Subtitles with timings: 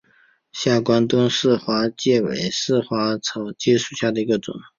[0.51, 4.55] 下关东似美花介为似美花介科似美花介属下的一个种。